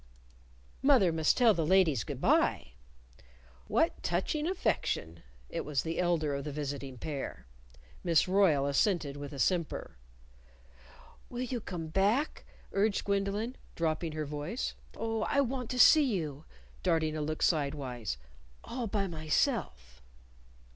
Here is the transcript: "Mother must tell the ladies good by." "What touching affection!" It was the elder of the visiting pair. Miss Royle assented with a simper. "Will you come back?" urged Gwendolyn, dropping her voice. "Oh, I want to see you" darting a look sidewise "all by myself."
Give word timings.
"Mother 0.81 1.11
must 1.11 1.37
tell 1.37 1.53
the 1.53 1.63
ladies 1.63 2.03
good 2.03 2.19
by." 2.19 2.71
"What 3.67 4.01
touching 4.01 4.47
affection!" 4.47 5.21
It 5.47 5.63
was 5.63 5.83
the 5.83 5.99
elder 5.99 6.33
of 6.33 6.43
the 6.43 6.51
visiting 6.51 6.97
pair. 6.97 7.45
Miss 8.03 8.27
Royle 8.27 8.65
assented 8.65 9.15
with 9.15 9.31
a 9.31 9.37
simper. 9.37 9.97
"Will 11.29 11.43
you 11.43 11.61
come 11.61 11.89
back?" 11.89 12.45
urged 12.71 13.03
Gwendolyn, 13.05 13.55
dropping 13.75 14.13
her 14.13 14.25
voice. 14.25 14.73
"Oh, 14.97 15.21
I 15.29 15.39
want 15.41 15.69
to 15.69 15.77
see 15.79 16.15
you" 16.15 16.45
darting 16.81 17.15
a 17.15 17.21
look 17.21 17.43
sidewise 17.43 18.17
"all 18.63 18.87
by 18.87 19.05
myself." 19.05 20.01